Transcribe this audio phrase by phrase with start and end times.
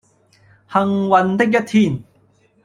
[0.73, 0.79] 幸
[1.09, 2.03] 運的一天